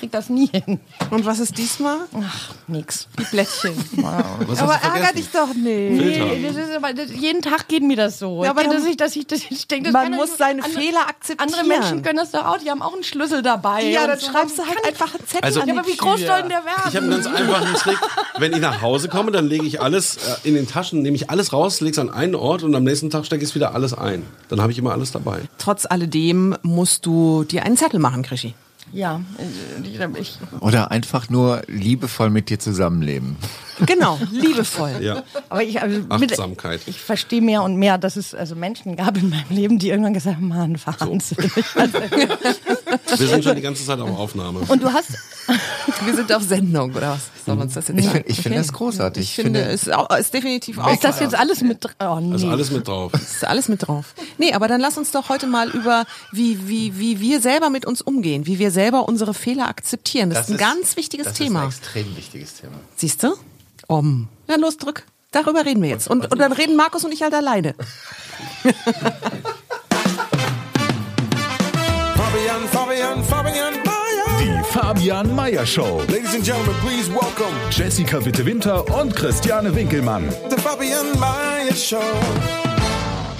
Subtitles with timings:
[0.00, 0.80] Krieg das nie hin.
[1.10, 1.98] Und was ist diesmal?
[2.20, 3.06] Ach, nix.
[3.18, 3.74] Die Blättchen.
[4.46, 5.64] Was Aber ärger dich doch nicht.
[5.64, 8.42] Nee, das ist aber, das, jeden Tag geht mir das so.
[8.42, 10.80] Ja, aber ich, dass ich, dass ich, dass ich denke, das Man muss seine andere,
[10.80, 11.48] Fehler akzeptieren.
[11.54, 13.84] Andere Menschen können das doch auch, die haben auch einen Schlüssel dabei.
[13.84, 14.30] Ja, dann so.
[14.30, 16.40] schreibst du halt kann einfach einen Zettel Also- an Ja, die aber wie groß soll
[16.40, 16.82] denn der werden?
[16.88, 17.98] Ich habe einen ganz einfachen Trick.
[18.38, 21.30] Wenn ich nach Hause komme, dann lege ich alles äh, in den Taschen, nehme ich
[21.30, 23.74] alles raus, lege es an einen Ort und am nächsten Tag stecke ich es wieder
[23.74, 24.24] alles ein.
[24.48, 25.42] Dann habe ich immer alles dabei.
[25.58, 28.54] Trotz alledem musst du dir einen Zettel machen, Krischi.
[28.92, 33.36] Ja, äh, ich, Oder einfach nur liebevoll mit dir zusammenleben.
[33.86, 34.96] Genau, liebevoll.
[35.00, 35.22] Ja.
[35.48, 36.80] aber ich, also mit, Achtsamkeit.
[36.86, 40.14] ich verstehe mehr und mehr, dass es also Menschen gab in meinem Leben, die irgendwann
[40.14, 41.38] gesagt haben, Mann, Wahnsinn.
[41.74, 41.98] Also,
[43.18, 44.60] Wir sind schon die ganze Zeit auf Aufnahme.
[44.68, 45.10] und du hast,
[46.04, 47.20] Wir sind auf Sendung, oder was?
[47.46, 48.16] Soll uns das jetzt Ich, sagen?
[48.18, 49.22] find- ich finde das großartig.
[49.24, 50.92] Ich finde, es ist, ist definitiv auch.
[50.92, 52.32] ist das jetzt alles mit, dr- oh nee.
[52.34, 53.12] Also alles mit drauf.
[53.14, 54.14] ist alles mit drauf.
[54.38, 57.86] Nee, aber dann lass uns doch heute mal über, wie, wie, wie wir selber mit
[57.86, 60.30] uns umgehen, wie wir selber unsere Fehler akzeptieren.
[60.30, 61.64] Das, ist ein ganz wichtiges das Thema.
[61.66, 62.74] Ist ein extrem wichtiges Thema.
[62.96, 63.34] Siehst du?
[63.90, 64.28] Om.
[64.48, 65.04] Ja, los, drück.
[65.32, 66.06] Darüber reden wir jetzt.
[66.08, 67.74] Und, und dann reden Markus und ich halt alleine.
[72.14, 74.38] Fabian, Fabian, Fabian Mayer.
[74.40, 76.00] Die Fabian Meyer Show.
[76.08, 80.28] Ladies and Gentlemen, please welcome Jessica Witte-Winter und Christiane Winkelmann.
[80.48, 82.00] the Fabian Mayer Show.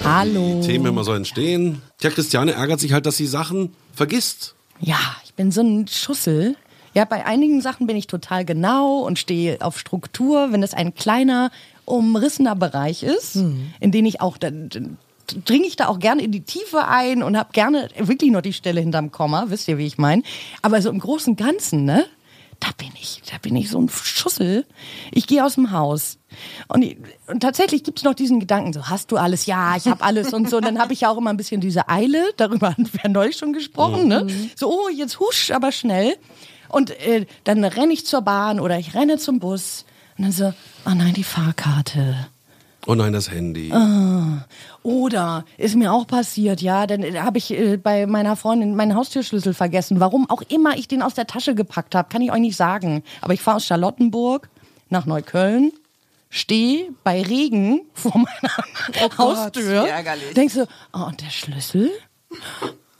[0.03, 0.61] Hallo.
[0.65, 1.81] Themen immer so entstehen.
[1.99, 4.55] Tja, Christiane ärgert sich halt, dass sie Sachen vergisst.
[4.81, 6.57] Ja, ich bin so ein Schussel.
[6.93, 10.51] Ja, bei einigen Sachen bin ich total genau und stehe auf Struktur.
[10.51, 11.51] Wenn es ein kleiner,
[11.85, 13.35] umrissener Bereich ist,
[13.79, 14.97] in den ich auch, dann,
[15.45, 18.53] dringe ich da auch gerne in die Tiefe ein und habe gerne wirklich noch die
[18.53, 20.23] Stelle hinterm Komma, wisst ihr, wie ich meine.
[20.61, 22.05] Aber so im Großen und Ganzen, ne?
[22.59, 24.67] Da bin ich, da bin ich so ein Schussel.
[25.11, 26.19] Ich gehe aus dem Haus.
[26.67, 29.47] Und, ich, und tatsächlich gibt's noch diesen Gedanken, so hast du alles?
[29.47, 30.57] Ja, ich habe alles und so.
[30.57, 33.37] Und dann habe ich ja auch immer ein bisschen diese Eile, darüber haben wir neulich
[33.37, 34.27] schon gesprochen, ne?
[34.55, 36.15] So, oh, jetzt husch, aber schnell.
[36.71, 39.85] Und äh, dann renne ich zur Bahn oder ich renne zum Bus.
[40.17, 40.53] Und dann so,
[40.85, 42.27] oh nein, die Fahrkarte.
[42.87, 43.71] Oh nein, das Handy.
[44.83, 48.95] Oder ist mir auch passiert, ja, dann äh, habe ich äh, bei meiner Freundin meinen
[48.95, 49.99] Haustürschlüssel vergessen.
[49.99, 53.03] Warum auch immer ich den aus der Tasche gepackt habe, kann ich euch nicht sagen.
[53.21, 54.49] Aber ich fahre aus Charlottenburg
[54.89, 55.71] nach Neukölln,
[56.29, 59.83] stehe bei Regen vor meiner Haustür.
[59.83, 60.33] wie ärgerlich.
[60.33, 61.91] Denkst du, oh, und der Schlüssel?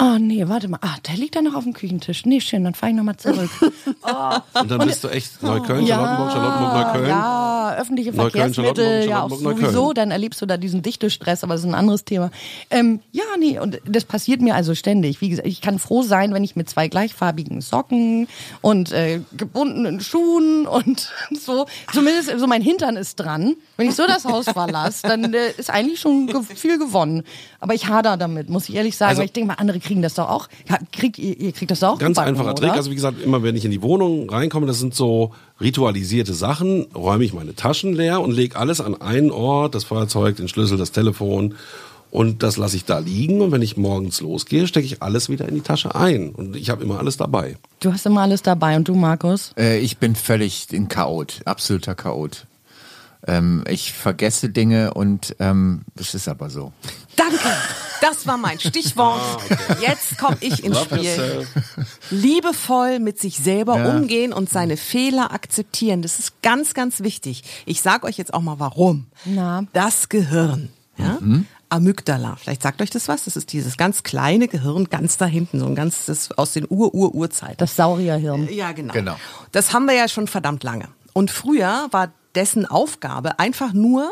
[0.03, 0.79] Oh nee, warte mal.
[0.81, 2.25] Ah, der liegt da noch auf dem Küchentisch.
[2.25, 3.51] Nee, schön, dann fahre ich nochmal zurück.
[3.61, 7.07] Und dann bist du echt Neukölln, Charlottenburg, Charlottenburg, Neukölln.
[7.07, 7.40] Ja,
[7.77, 11.67] öffentliche Neukölln, Verkehrsmittel, ja auch sowieso, dann erlebst du da diesen Dichtestress, aber das ist
[11.67, 12.31] ein anderes Thema.
[12.69, 15.21] Ähm, ja, nee, und das passiert mir also ständig.
[15.21, 18.27] Wie gesagt, ich kann froh sein, wenn ich mit zwei gleichfarbigen Socken
[18.61, 23.55] und äh, gebundenen Schuhen und so, zumindest so mein Hintern ist dran.
[23.77, 27.23] Wenn ich so das Haus verlasse, dann äh, ist eigentlich schon ge viel gewonnen.
[27.59, 30.01] Aber ich hader damit, muss ich ehrlich sagen, Also- weil ich denke mal, andere kriegen
[30.01, 30.47] das doch auch.
[30.69, 32.61] Ja, kriegt, ihr, ihr kriegt das doch auch Ganz gebacken, einfacher oder?
[32.61, 32.71] Trick.
[32.73, 35.31] Also wie gesagt, immer wenn ich in die Wohnung reinkomme, das sind so
[35.61, 40.35] ritualisierte Sachen, räume ich meine Taschen leer und lege alles an einen Ort, das Feuerzeug,
[40.35, 41.55] den Schlüssel, das Telefon
[42.09, 45.47] und das lasse ich da liegen und wenn ich morgens losgehe, stecke ich alles wieder
[45.47, 47.57] in die Tasche ein und ich habe immer alles dabei.
[47.79, 49.53] Du hast immer alles dabei und du, Markus?
[49.57, 52.45] Äh, ich bin völlig ein Chaot, absoluter Chaot.
[53.27, 56.73] Ähm, ich vergesse Dinge und ähm, es ist aber so.
[57.15, 57.37] Danke.
[58.01, 59.21] Das war mein Stichwort.
[59.81, 61.03] Jetzt komme ich ins Love Spiel.
[61.05, 61.47] yourself.
[62.09, 63.95] Liebevoll mit sich selber Ja.
[63.95, 66.01] umgehen und seine Fehler akzeptieren.
[66.01, 67.43] Das ist ganz, ganz wichtig.
[67.65, 69.05] Ich sage euch jetzt auch mal warum.
[69.25, 69.63] Na?
[69.73, 70.69] Das Gehirn.
[70.97, 71.19] Ja?
[71.69, 72.35] Amygdala.
[72.35, 73.23] Vielleicht sagt euch das was.
[73.25, 76.65] Das ist dieses ganz kleine Gehirn ganz da hinten, so ein ganz das aus den
[76.69, 77.57] Ur-Ur-Urzeiten.
[77.57, 78.49] Das Saurierhirn.
[78.51, 78.93] Ja, genau.
[78.93, 79.15] Genau.
[79.51, 80.89] Das haben wir ja schon verdammt lange.
[81.13, 84.09] Und früher war dessen Aufgabe einfach nur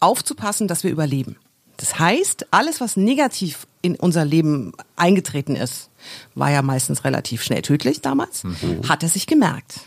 [0.00, 1.36] aufzupassen, dass wir überleben.
[1.80, 5.88] Das heißt, alles, was negativ in unser Leben eingetreten ist,
[6.34, 8.42] war ja meistens relativ schnell tödlich damals,
[8.86, 9.80] hat er sich gemerkt.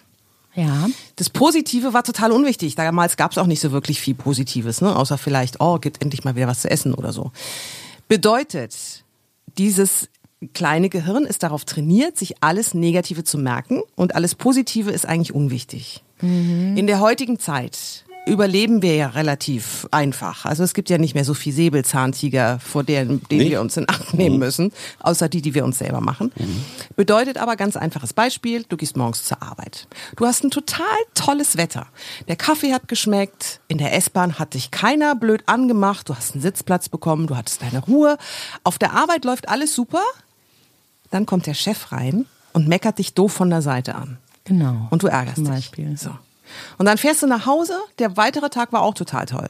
[0.55, 0.87] Ja.
[1.17, 2.73] Das Positive war total unwichtig.
[2.73, 4.95] Damals gab es auch nicht so wirklich viel Positives, ne?
[4.95, 7.31] außer vielleicht, oh, gibt endlich mal wieder was zu essen oder so.
[8.07, 8.75] Bedeutet,
[9.59, 10.09] dieses
[10.53, 15.33] kleine Gehirn ist darauf trainiert, sich alles Negative zu merken und alles Positive ist eigentlich
[15.33, 16.03] unwichtig.
[16.21, 20.45] In der heutigen Zeit überleben wir ja relativ einfach.
[20.45, 23.89] Also es gibt ja nicht mehr so viel Säbelzahntiger, vor denen, denen wir uns in
[23.89, 26.31] Acht nehmen müssen, außer die, die wir uns selber machen.
[26.95, 29.87] Bedeutet aber ganz einfaches Beispiel, du gehst morgens zur Arbeit.
[30.15, 30.85] Du hast ein total
[31.15, 31.87] tolles Wetter.
[32.27, 36.41] Der Kaffee hat geschmeckt, in der S-Bahn hat dich keiner blöd angemacht, du hast einen
[36.41, 38.17] Sitzplatz bekommen, du hattest deine Ruhe.
[38.63, 40.01] Auf der Arbeit läuft alles super,
[41.11, 44.17] dann kommt der Chef rein und meckert dich doof von der Seite an.
[44.45, 44.87] Genau.
[44.89, 45.53] Und du ärgerst Zum dich.
[45.53, 45.97] Beispiel.
[45.97, 46.11] So.
[46.77, 49.49] Und dann fährst du nach Hause, der weitere Tag war auch total toll.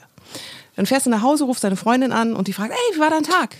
[0.75, 3.09] Dann fährst du nach Hause, rufst deine Freundin an und die fragt, ey, wie war
[3.09, 3.55] dein Tag?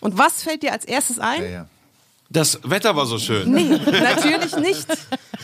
[0.00, 1.42] Und was fällt dir als erstes ein?
[1.42, 1.66] Ja, ja.
[2.30, 3.50] Das Wetter war so schön.
[3.50, 4.88] Nee, natürlich nicht.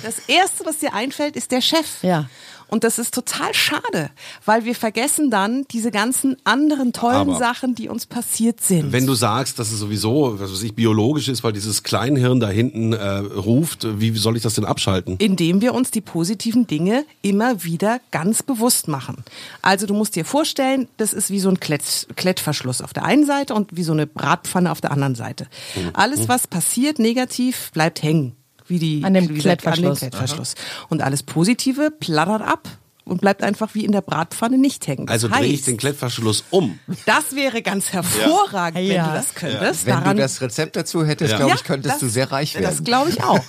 [0.03, 2.03] Das Erste, was dir einfällt, ist der Chef.
[2.03, 2.27] Ja.
[2.69, 4.11] Und das ist total schade,
[4.45, 8.93] weil wir vergessen dann diese ganzen anderen tollen Aber Sachen, die uns passiert sind.
[8.93, 12.49] Wenn du sagst, dass es sowieso, was weiß ich, biologisch ist, weil dieses Kleinhirn da
[12.49, 15.17] hinten äh, ruft, wie soll ich das denn abschalten?
[15.19, 19.25] indem wir uns die positiven Dinge immer wieder ganz bewusst machen.
[19.63, 23.27] Also du musst dir vorstellen, das ist wie so ein Klett, Klettverschluss auf der einen
[23.27, 25.47] Seite und wie so eine Bratpfanne auf der anderen Seite.
[25.93, 28.38] Alles, was passiert negativ, bleibt hängen.
[28.69, 30.01] Wie die, An dem wie An Klettverschluss.
[30.01, 30.55] dem Klettverschluss.
[30.89, 32.69] Und alles Positive plattert ab
[33.09, 35.07] und bleibt einfach wie in der Bratpfanne nicht hängen.
[35.07, 36.79] Das Also drehe ich den Klettverschluss um.
[37.07, 39.09] das wäre ganz hervorragend, wenn Ja.
[39.09, 39.87] du das könntest.
[39.87, 41.37] Wenn Daran du das Rezept dazu hättest, Ja.
[41.39, 42.65] glaube ja, ich, könntest das- du sehr reich werden.
[42.65, 43.41] Das glaube ich auch.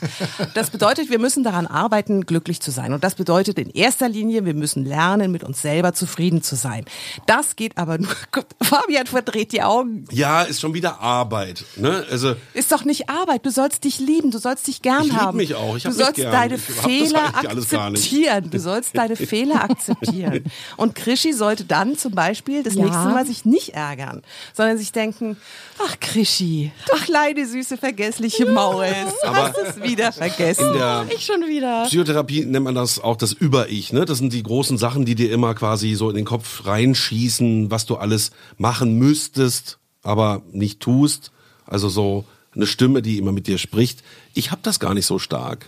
[0.53, 2.93] Das bedeutet, wir müssen daran arbeiten, glücklich zu sein.
[2.93, 6.85] Und das bedeutet in erster Linie, wir müssen lernen, mit uns selber zufrieden zu sein.
[7.25, 8.09] Das geht aber nur.
[8.61, 10.05] Fabian verdreht die Augen.
[10.11, 11.63] Ja, ist schon wieder Arbeit.
[11.75, 12.05] Ne?
[12.09, 13.45] Also Ist doch nicht Arbeit.
[13.45, 14.31] Du sollst dich lieben.
[14.31, 15.37] Du sollst dich gern Ich lieb haben.
[15.37, 15.75] mich auch.
[15.77, 16.31] Ich du hab mich sollst gern.
[16.31, 18.03] deine Ich hab das Fehler eigentlich alles gar nicht.
[18.03, 18.49] akzeptieren.
[18.51, 20.43] Du sollst deine Fehler akzeptieren.
[20.77, 22.83] Und Krischi sollte dann zum Beispiel das Ja.
[22.85, 24.21] nächste Mal sich nicht ärgern,
[24.53, 25.37] sondern sich denken,
[25.85, 28.85] ach Krischi, du kleine süße vergessliche Maus,
[29.23, 30.73] du hast es wieder vergessen.
[31.15, 31.85] Ich schon wieder.
[31.85, 33.93] Psychotherapie nennt man das auch das Über-Ich.
[33.93, 34.05] Ne?
[34.05, 37.85] Das sind die großen Sachen, die dir immer quasi so in den Kopf reinschießen, was
[37.85, 41.31] du alles machen müsstest, aber nicht tust.
[41.65, 42.25] Also so
[42.55, 44.03] eine Stimme, die immer mit dir spricht.
[44.33, 45.67] Ich habe das gar nicht so stark.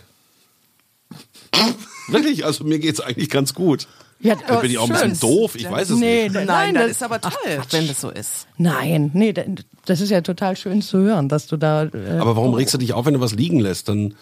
[2.08, 3.86] Wirklich, also mir geht's eigentlich ganz gut.
[4.22, 6.34] Ja, Vielleicht bin ich auch ein bisschen doof, ich weiß es Nee, nicht.
[6.34, 7.32] nein, Nein, das das- ist aber toll,
[7.70, 8.46] wenn das so ist.
[8.56, 9.42] Nein, nee, da-
[9.84, 11.84] das ist ja total schön zu hören, dass du da.
[11.86, 13.88] Äh, Aber warum regst du dich auf, wenn du was liegen lässt?
[13.88, 14.14] Dann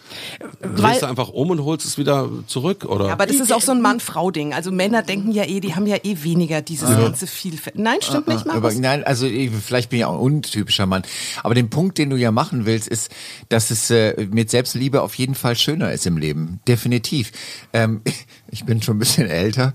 [0.60, 3.08] Weil- drehst du einfach um und holst es wieder zurück, oder?
[3.08, 4.54] Ja, aber das ist auch so ein Mann-Frau-Ding.
[4.54, 7.58] Also Männer denken ja eh, die haben ja eh weniger dieses ganze viel.
[7.74, 8.78] Nein, stimmt nicht, Aber Markus?
[8.78, 11.02] nein, also ich- vielleicht bin ich auch ein untypischer Mann.
[11.42, 13.10] Aber den Punkt, den du ja machen willst, ist,
[13.50, 16.60] dass es äh, mit Selbstliebe auf jeden Fall schöner ist im Leben.
[16.66, 17.32] Definitiv.
[17.74, 18.00] Ähm,
[18.50, 19.74] ich bin schon ein bisschen älter.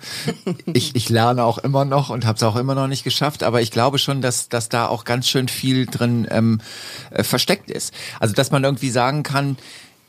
[0.73, 3.43] Ich, ich lerne auch immer noch und habe es auch immer noch nicht geschafft.
[3.43, 6.61] Aber ich glaube schon, dass, dass da auch ganz schön viel drin ähm,
[7.11, 7.93] äh, versteckt ist.
[8.19, 9.57] Also dass man irgendwie sagen kann,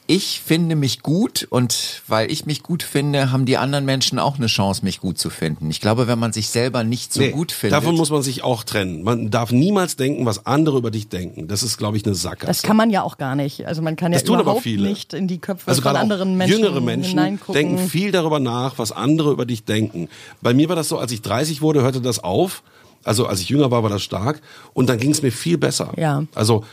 [0.09, 4.37] ich finde mich gut und weil ich mich gut finde, haben die anderen Menschen auch
[4.37, 5.69] eine Chance, mich gut zu finden.
[5.71, 7.77] Ich glaube, wenn man sich selber nicht so Nee, gut findet.
[7.77, 9.03] Davon muss man sich auch trennen.
[9.03, 11.49] Man darf niemals denken, was andere über dich denken.
[11.49, 12.47] Das ist, glaube ich, eine Sackgasse.
[12.47, 13.67] das kann man ja auch gar nicht.
[13.67, 14.89] Also man kann ja Das tun aber überhaupt viele.
[14.89, 17.55] nicht in die Köpfe also von anderen Menschen jüngere Menschen hineingucken.
[17.55, 20.09] denken viel darüber nach, was andere über dich denken.
[20.41, 22.63] Bei mir war das so, als ich 30 wurde, hörte das auf.
[23.07, 24.41] Also als ich jünger war, war das stark.
[24.75, 25.93] Und dann ging es mir viel besser.
[25.97, 26.25] Ja.
[26.35, 26.65] Also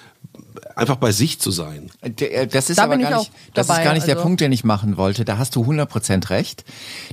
[0.75, 1.91] einfach bei sich zu sein.
[2.03, 4.24] Der- äh, Das ist Da aber gar nicht, das dabei, ist gar nicht der also-
[4.24, 5.25] Punkt, den ich machen wollte.
[5.25, 6.65] Da hast du 100% recht.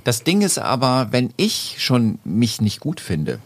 [0.04, 3.38] Das Ding ist aber, wenn ich schon mich nicht gut finde,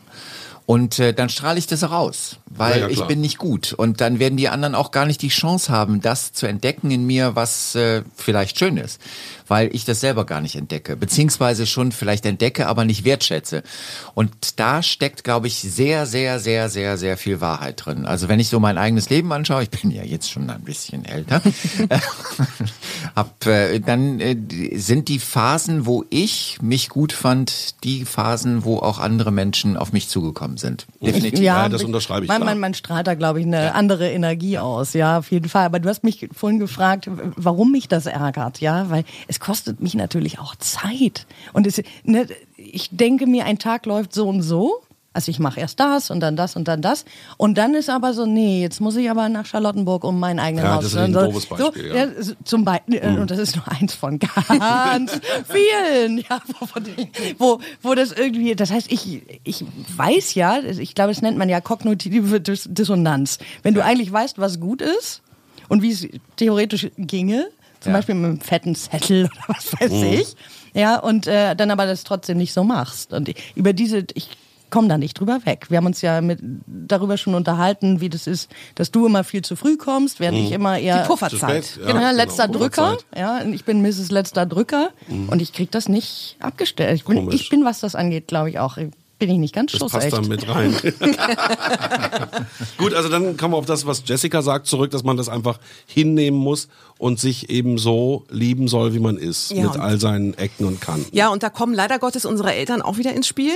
[0.67, 3.75] und äh, dann strahle ich das auch aus, weil Ja, ja, ich bin nicht gut.
[3.75, 7.07] Und dann werden die anderen auch gar nicht die Chance haben, das zu entdecken in
[7.07, 8.99] mir, was äh, vielleicht schön ist.
[9.47, 10.97] Weil ich das selber gar nicht entdecke.
[10.97, 13.63] Beziehungsweise schon vielleicht entdecke, aber nicht wertschätze.
[14.15, 18.07] Und da steckt, glaube ich, sehr, sehr, sehr, sehr, sehr viel Wahrheit drin.
[18.07, 21.05] Also wenn ich so mein eigenes Leben anschaue, ich bin ja jetzt schon ein bisschen
[21.05, 21.43] älter,
[21.91, 21.99] äh,
[23.15, 24.35] hab, äh, dann äh,
[24.79, 29.93] sind die Phasen, wo ich mich gut fand, die Phasen, wo auch andere Menschen auf
[29.93, 30.87] mich zugekommen sind.
[31.01, 31.41] Definitiv.
[31.41, 34.93] Ja, das unterschreibe ich, Man, man, man strahlt da, glaube ich, eine andere Energie aus,
[34.95, 35.65] ja, auf jeden Fall.
[35.67, 39.95] Aber du hast mich vorhin gefragt, warum mich das ärgert, ja, weil es kostet mich
[39.95, 41.27] natürlich auch Zeit.
[41.53, 44.83] Und es, ne, ich denke mir, ein Tag läuft so und so.
[45.15, 47.05] Also ich mache erst das und dann das und dann das.
[47.37, 50.65] Und dann ist aber so, nee, jetzt muss ich aber nach Charlottenburg um mein eigenes
[50.65, 50.83] Ja, Haus.
[50.83, 52.05] das ist ein so, doofes Beispiel, so, ja.
[52.07, 52.11] ja,
[52.45, 54.19] zum Beispiel, äh, und das ist nur eins von
[54.49, 55.13] ganz
[55.49, 56.67] vielen, ja, wo,
[57.39, 59.65] wo, wo das irgendwie, das heißt, ich, ich
[59.97, 63.39] weiß ja, ich glaube, das nennt man ja kognitive Dis Dissonanz.
[63.63, 65.23] Wenn du eigentlich weißt, was gut ist
[65.69, 67.47] und wie es theoretisch ginge,
[67.79, 67.93] zum.
[67.93, 70.35] Beispiel mit einem fetten Zettel oder was weiß ich,
[70.73, 73.13] ja, und äh, dann aber das trotzdem nicht so machst.
[73.13, 74.31] Und über diese, ich
[74.75, 75.67] komme da nicht drüber weg.
[75.69, 79.43] Wir haben uns ja mit, darüber schon unterhalten, wie das ist, dass du immer viel
[79.43, 81.65] zu früh kommst, während ich immer eher Die Pufferzeit.
[81.65, 82.91] Spät, Genau, letzter genau, Drücker.
[82.93, 83.07] Uhrzeit.
[83.17, 84.11] Ja, ich bin Mrs.
[84.11, 84.91] Letzter Drücker
[85.29, 86.97] und ich krieg das nicht abgestellt.
[86.97, 87.35] Ich bin, Komisch.
[87.37, 88.77] ich bin was das angeht, glaube ich auch.
[89.21, 90.13] Bin ich nicht ganz Das passt schussecht.
[90.13, 90.75] da mit rein.
[92.79, 95.59] Gut, also dann kommen wir auf das, was Jessica sagt, zurück, dass man das einfach
[95.87, 100.35] hinnehmen muss und sich eben so lieben soll, wie man ist, Ja, mit all seinen
[100.35, 101.07] Ecken und Kanten.
[101.17, 103.53] Ja, und da kommen leider Gottes unsere Eltern auch wieder ins Spiel.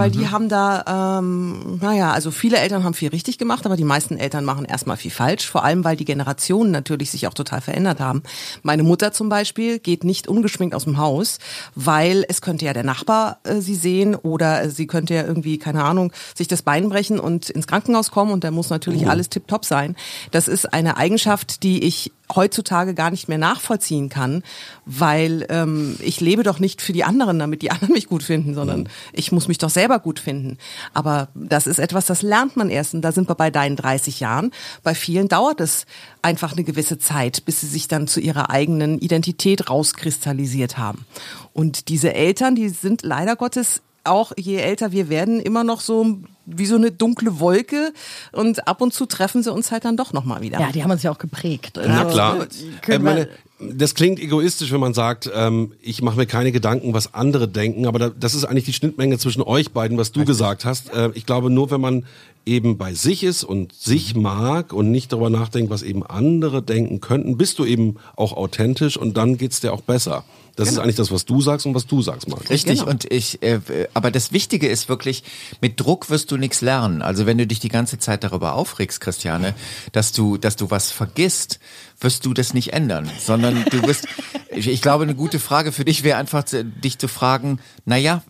[0.00, 3.84] Weil die haben da, ähm, naja, also viele Eltern haben viel richtig gemacht, aber die
[3.84, 5.46] meisten Eltern machen erstmal viel falsch.
[5.48, 8.22] Vor allem, weil die Generationen natürlich sich auch total verändert haben.
[8.62, 11.38] Meine Mutter zum Beispiel geht nicht ungeschminkt aus dem Haus,
[11.74, 15.84] weil es könnte ja der Nachbar äh, sie sehen oder sie könnte ja irgendwie, keine
[15.84, 19.64] Ahnung, sich das Bein brechen und ins Krankenhaus kommen und da muss natürlich alles tipptopp
[19.64, 19.96] sein.
[20.30, 24.42] Das ist eine Eigenschaft, die ich heutzutage gar nicht mehr nachvollziehen kann,
[24.84, 28.54] weil ähm, ich lebe doch nicht für die anderen, damit die anderen mich gut finden,
[28.54, 30.58] sondern ich muss mich doch selber gut finden.
[30.94, 34.20] Aber das ist etwas, das lernt man erst und da sind wir bei deinen 30
[34.20, 34.52] Jahren.
[34.82, 35.86] Bei vielen dauert es
[36.22, 41.06] einfach eine gewisse Zeit, bis sie sich dann zu ihrer eigenen Identität rauskristallisiert haben.
[41.52, 46.18] Und diese Eltern, die sind leider Gottes auch je älter wir werden, immer noch so
[46.46, 47.92] wie so eine dunkle Wolke
[48.32, 50.58] und ab und zu treffen sie uns halt dann doch nochmal wieder.
[50.58, 51.78] Ja, die haben uns ja auch geprägt.
[51.84, 52.46] Na Also, klar.
[52.88, 53.28] Äh, meine,
[53.60, 57.86] das klingt egoistisch, wenn man sagt, ähm, ich mache mir keine Gedanken, was andere denken,
[57.86, 60.92] aber da, das ist eigentlich die Schnittmenge zwischen euch beiden, was du gesagt hast.
[60.92, 62.04] Äh, ich glaube, nur wenn man
[62.46, 67.00] eben bei sich ist und sich mag und nicht darüber nachdenkt, was eben andere denken
[67.00, 70.24] könnten, bist du eben auch authentisch und dann geht's dir auch besser.
[70.56, 72.50] Das ist eigentlich das, was du sagst und was du sagst, Marc.
[72.50, 72.90] Richtig, Genau.
[72.90, 73.60] und ich, äh,
[73.94, 75.22] aber das Wichtige ist wirklich,
[75.60, 77.02] mit Druck wirst du nichts lernen.
[77.02, 79.54] Also wenn du dich die ganze Zeit darüber aufregst, Christiane,
[79.92, 81.60] dass du, dass du was vergisst,
[82.00, 84.06] wirst du das nicht ändern, sondern du wirst,
[84.50, 88.22] ich, ich glaube, eine gute Frage für dich wäre einfach, dich zu fragen, na ja,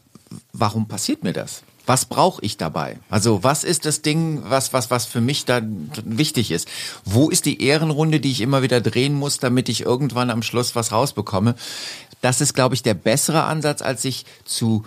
[0.53, 1.63] warum passiert mir das?
[1.91, 3.01] Was brauche ich dabei?
[3.11, 5.61] Also was ist das Ding, was, was, was für mich da
[6.05, 6.69] wichtig ist?
[7.05, 10.77] Wo ist die Ehrenrunde, die ich immer wieder drehen muss, damit ich irgendwann am Schluss
[10.77, 11.57] was rausbekomme?
[12.21, 14.85] Das ist, glaube ich, der bessere Ansatz, als sich zu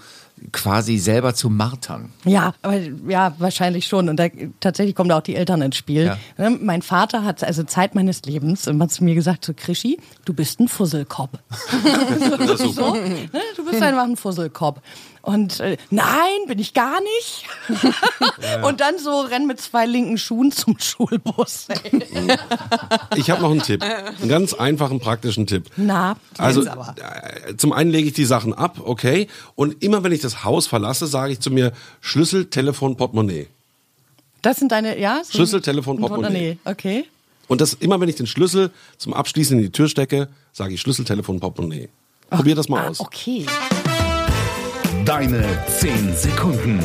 [0.51, 2.11] quasi selber zu martern.
[2.25, 4.09] Ja, aber ja, wahrscheinlich schon.
[4.09, 4.27] Und da,
[4.59, 6.05] tatsächlich kommen da auch die Eltern ins Spiel.
[6.05, 6.17] Ja.
[6.37, 10.33] Ne, Mein Vater hat also Zeit meines Lebens immer zu mir gesagt, so Krischi, du
[10.33, 11.37] bist ein Fusselkopf.
[12.57, 12.93] Super.
[13.03, 14.79] Ne, Du bist einfach ein Fusselkopf.
[15.25, 17.45] Und äh, nein, bin ich gar nicht.
[18.63, 21.67] Und dann so renn mit zwei linken Schuhen zum Schulbus.
[23.15, 23.81] Ich habe noch einen Tipp.
[23.83, 25.69] Einen ganz einfachen, praktischen Tipp.
[25.77, 26.95] Na, Also aber.
[27.47, 29.27] äh, zum einen lege ich die Sachen ab, okay.
[29.55, 33.47] Und immer wenn ich das Haus verlasse, sage ich zu mir Schlüssel, Telefon, Portemonnaie.
[34.41, 35.21] das sind deine, ja?
[35.23, 36.57] So Schlüssel, Telefon, Portemonnaie.
[36.65, 37.05] Okay.
[37.47, 40.81] Und das immer, wenn ich den Schlüssel zum Abschließen in die Tür stecke, sage ich
[40.81, 41.87] Schlüssel, Telefon, Portemonnaie.
[42.29, 42.99] Probier das mal Ah, aus.
[42.99, 43.45] okay.
[45.05, 46.79] Deine 10 Sekunden.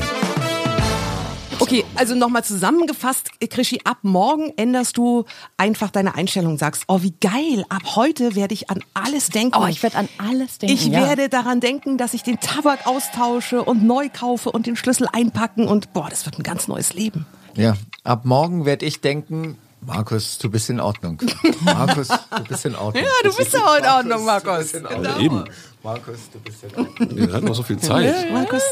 [1.61, 5.25] Okay, also nochmal zusammengefasst, Krischi, ab morgen änderst du
[5.57, 9.57] einfach deine Einstellung, sagst, oh wie geil, ab heute werde ich an alles denken.
[9.61, 10.75] Oh, ich werde an alles denken.
[10.75, 11.07] Ich ja.
[11.07, 15.69] werde daran denken, dass ich den Tabak austausche und neu kaufe und den Schlüssel einpacken
[15.69, 17.25] und boah, das wird ein ganz neues Leben.
[17.55, 21.19] Ja, ab morgen werde ich denken, Markus, du bist in Ordnung.
[21.61, 23.05] Markus, du bist in Ordnung.
[23.05, 24.73] Ja, du bist ja in Ordnung, Markus.
[24.75, 25.45] In Ja, eben.
[25.83, 27.17] Markus, du bist in Ordnung.
[27.17, 28.31] Wir hatten noch so viel Zeit.
[28.33, 28.63] Markus,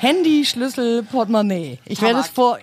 [0.00, 1.78] Handy, Schlüssel, Portemonnaie.
[1.84, 2.58] Ich werde es vor,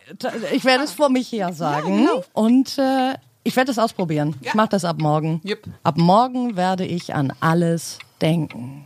[0.52, 1.98] ich werde es vor mich her sagen.
[2.06, 2.24] genau.
[2.34, 4.36] Und äh, ich werde es ausprobieren.
[4.42, 5.42] Ich mache das ab morgen.
[5.44, 5.60] Jupp.
[5.84, 8.86] Ab morgen werde ich an alles denken.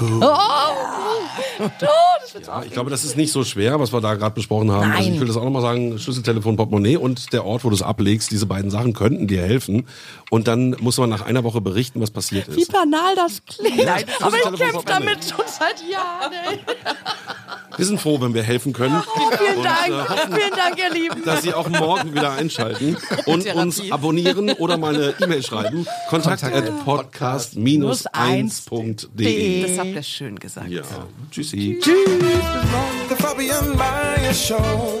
[0.00, 4.34] Oh, oh, wird Ja, ich glaube, das ist nicht so schwer, was wir da gerade
[4.34, 4.90] besprochen haben.
[4.92, 7.74] Also ich will das auch nochmal sagen, Schlüssel, Telefon, Portemonnaie und der Ort, wo du
[7.74, 9.86] es ablegst, diese beiden Sachen könnten dir helfen.
[10.30, 12.72] Und dann muss man nach einer Woche berichten, was passiert wie ist.
[12.72, 13.84] banal das klingt.
[13.84, 16.32] Nein, das Aber ich kämpfe damit schon seit Jahren.
[16.32, 16.58] Ey.
[17.80, 19.02] Wir sind froh, wenn wir helfen können.
[19.38, 19.88] Vielen Und, Dank.
[19.88, 21.24] äh, hoffen, Vielen Dank, ihr Lieben.
[21.24, 22.96] dass Sie auch morgen wieder einschalten
[23.26, 25.86] und uns abonnieren oder mal eine E-Mail schreiben.
[26.08, 29.62] Kontakt at podcast-1.de.
[29.62, 30.68] das habt ihr schön gesagt.
[30.68, 30.82] Ja,
[31.30, 31.78] tschüssi.
[31.82, 35.00] The Fabian Meyer Show.